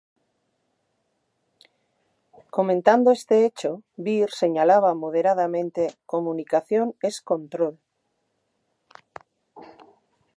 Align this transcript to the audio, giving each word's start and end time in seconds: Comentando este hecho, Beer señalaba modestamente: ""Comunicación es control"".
Comentando 2.57 3.09
este 3.11 3.35
hecho, 3.45 3.71
Beer 4.03 4.31
señalaba 4.31 4.95
modestamente: 4.95 5.95
""Comunicación 6.11 6.87
es 7.07 7.15
control"". 7.21 7.75